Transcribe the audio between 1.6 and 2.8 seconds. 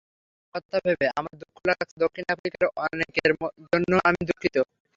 লাগছে, দক্ষিণ আফ্রিকার